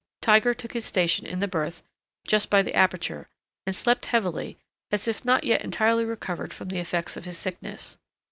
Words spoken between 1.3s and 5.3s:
the berth just by the aperture, and slept heavily, as if